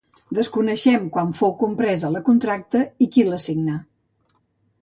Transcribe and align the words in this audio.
Desconeixem 0.35 1.03
quan 1.17 1.29
fou 1.41 1.53
compresa 1.59 2.11
la 2.15 2.23
contracta 2.31 2.83
i 3.07 3.09
qui 3.17 3.27
la 3.29 3.41
signà. 3.49 3.77